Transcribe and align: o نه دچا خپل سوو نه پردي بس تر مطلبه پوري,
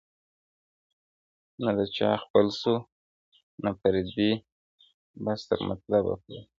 o 1.55 1.59
نه 1.63 1.69
دچا 1.77 2.09
خپل 2.23 2.45
سوو 2.61 2.75
نه 3.63 3.71
پردي 3.79 4.31
بس 5.23 5.41
تر 5.49 5.59
مطلبه 5.69 6.13
پوري, 6.23 6.41